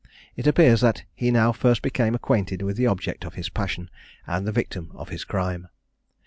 [0.35, 3.91] It appears that he now first became acquainted with the object of his passion,
[4.25, 5.67] and the victim of his crime.